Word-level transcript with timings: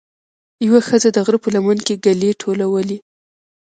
یوه 0.67 0.79
ښځه 0.87 1.09
د 1.13 1.17
غره 1.25 1.39
په 1.43 1.49
لمن 1.55 1.77
کې 1.85 2.01
ګلې 2.05 2.31
ټولولې. 2.41 2.97